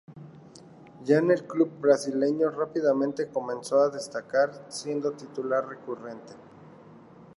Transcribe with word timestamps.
Ya 1.03 1.19
en 1.19 1.29
el 1.29 1.45
club 1.45 1.79
brasileño 1.79 2.49
rápidamente 2.49 3.29
comenzó 3.29 3.81
a 3.83 3.89
destacar 3.89 4.65
siendo 4.67 5.11
titular 5.11 5.67
recurrente. 5.67 6.33